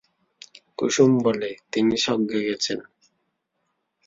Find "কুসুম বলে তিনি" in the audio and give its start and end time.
0.77-1.95